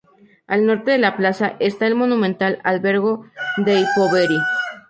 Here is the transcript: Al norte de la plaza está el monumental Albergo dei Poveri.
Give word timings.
Al 0.47 0.65
norte 0.65 0.89
de 0.89 0.97
la 0.97 1.15
plaza 1.15 1.57
está 1.59 1.85
el 1.85 1.93
monumental 1.93 2.57
Albergo 2.63 3.13
dei 3.67 3.83
Poveri. 3.95 4.39